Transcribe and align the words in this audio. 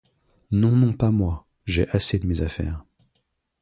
Non, 0.49 0.71
non, 0.75 0.93
pas 0.93 1.11
moi! 1.11 1.45
j’ai 1.67 1.87
assez 1.89 2.17
de 2.17 2.25
mes 2.25 2.41
affaires… 2.41 2.83